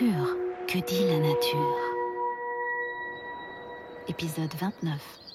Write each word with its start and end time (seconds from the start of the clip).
Que 0.00 0.78
dit 0.78 1.04
la 1.08 1.18
nature. 1.18 1.76
Épisode 4.08 4.54
29 4.58 5.29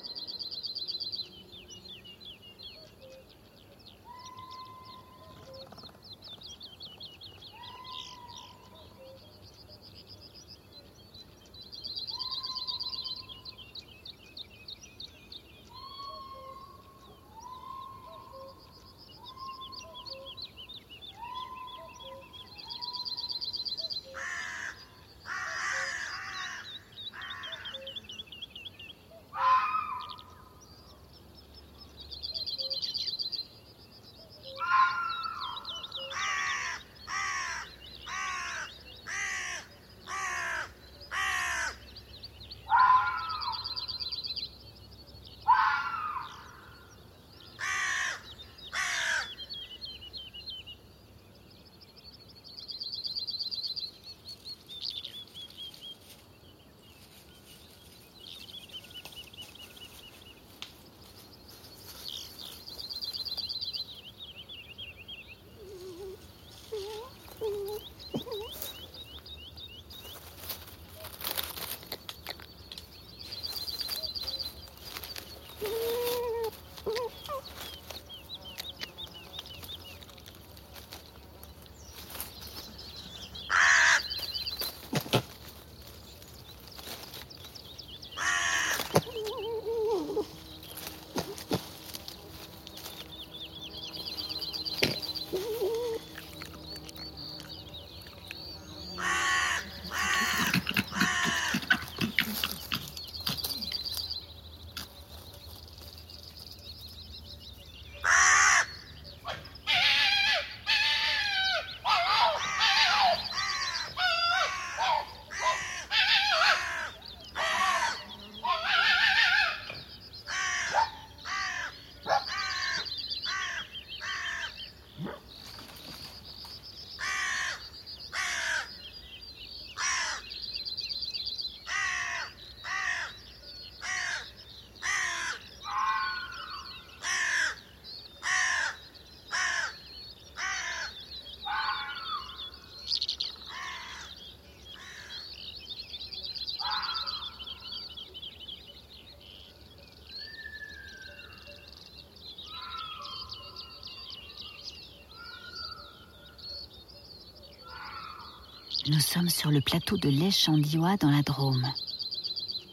Nous 158.88 159.00
sommes 159.00 159.30
sur 159.30 159.50
le 159.50 159.62
plateau 159.62 159.98
de 159.98 160.10
l'Esch-en-Diois 160.10 160.98
dans 160.98 161.10
la 161.10 161.24
Drôme. 161.24 161.66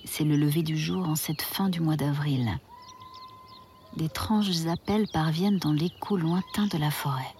C'est 0.04 0.24
le 0.24 0.36
lever 0.36 0.62
du 0.62 0.76
jour 0.76 1.08
en 1.08 1.14
cette 1.14 1.40
fin 1.40 1.70
du 1.70 1.80
mois 1.80 1.96
d'avril. 1.96 2.58
D'étranges 3.96 4.66
appels 4.66 5.06
parviennent 5.10 5.56
dans 5.56 5.72
l'écho 5.72 6.18
lointain 6.18 6.66
de 6.66 6.76
la 6.76 6.90
forêt. 6.90 7.34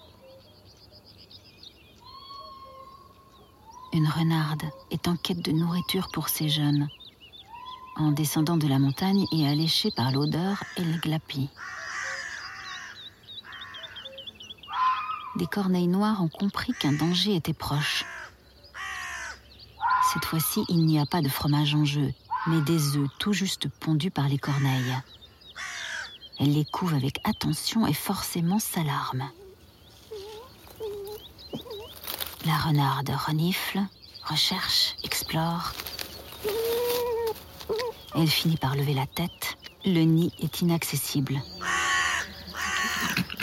Une 3.93 4.09
renarde 4.09 4.63
est 4.91 5.07
en 5.07 5.17
quête 5.17 5.43
de 5.43 5.53
nourriture 5.53 6.09
pour 6.15 6.31
ses 6.31 6.49
jeunes, 6.49 6.89
en 7.97 8.11
descendant 8.11 8.57
de 8.57 8.69
la 8.69 8.79
montagne 8.79 9.27
et 9.33 9.47
alléchée 9.47 9.91
par 9.91 10.13
l'odeur 10.13 10.65
et 10.79 10.83
les 10.83 10.97
glapis. 10.97 11.51
Des 15.37 15.47
corneilles 15.47 15.89
noires 15.89 16.23
ont 16.23 16.31
compris 16.31 16.73
qu'un 16.73 16.93
danger 16.93 17.37
était 17.37 17.53
proche. 17.53 18.07
Cette 20.13 20.27
fois-ci, 20.27 20.65
il 20.69 20.85
n'y 20.85 20.99
a 20.99 21.07
pas 21.07 21.23
de 21.23 21.29
fromage 21.29 21.75
en 21.75 21.87
jeu, 21.87 22.13
mais 22.47 22.61
des 22.61 22.99
œufs 22.99 23.09
tout 23.19 23.33
juste 23.33 23.69
pondus 23.69 24.11
par 24.11 24.29
les 24.29 24.37
corneilles. 24.37 24.95
Elle 26.39 26.53
les 26.53 26.67
couve 26.67 26.93
avec 26.93 27.19
attention 27.25 27.87
et 27.87 27.95
forcément 27.95 28.59
s'alarme. 28.59 29.25
La 32.45 32.57
renarde 32.59 33.11
renifle, 33.27 33.81
recherche, 34.25 34.97
explore. 35.03 35.73
Elle 38.15 38.29
finit 38.29 38.59
par 38.59 38.77
lever 38.77 38.95
la 38.95 39.07
tête. 39.07 39.57
Le 39.87 40.03
nid 40.03 40.33
est 40.41 40.61
inaccessible. 40.61 41.41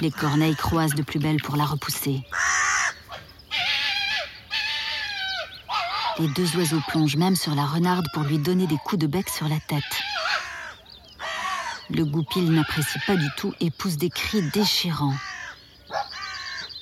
Les 0.01 0.11
corneilles 0.11 0.55
croisent 0.55 0.93
de 0.93 1.01
plus 1.01 1.19
belle 1.19 1.41
pour 1.41 1.55
la 1.55 1.65
repousser. 1.65 2.21
Les 6.19 6.27
deux 6.27 6.57
oiseaux 6.57 6.81
plongent 6.89 7.15
même 7.15 7.37
sur 7.37 7.55
la 7.55 7.65
renarde 7.65 8.05
pour 8.13 8.23
lui 8.23 8.37
donner 8.37 8.67
des 8.67 8.77
coups 8.77 8.99
de 8.99 9.07
bec 9.07 9.29
sur 9.29 9.47
la 9.47 9.59
tête. 9.61 9.83
Le 11.89 12.03
goupil 12.03 12.51
n'apprécie 12.51 12.99
pas 13.07 13.15
du 13.15 13.27
tout 13.37 13.53
et 13.61 13.71
pousse 13.71 13.95
des 13.95 14.09
cris 14.09 14.41
déchirants. 14.51 15.15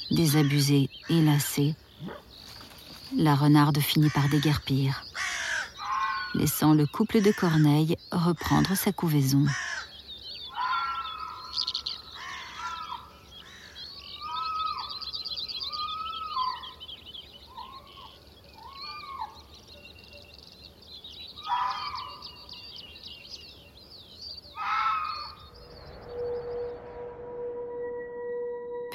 Désabusée 0.09 0.90
et 1.09 1.22
lassée, 1.22 1.76
la 3.16 3.36
renarde 3.36 3.80
finit 3.80 4.09
par 4.09 4.28
déguerpir, 4.28 5.03
laissant 6.34 6.74
le 6.74 6.88
couple 6.88 7.22
de 7.22 7.31
corneilles 7.31 7.96
reprendre 8.12 8.76
sa 8.76 8.92
couvaison. 8.92 9.46